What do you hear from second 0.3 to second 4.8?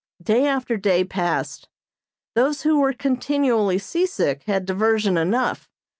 after day passed. Those who were continually seasick had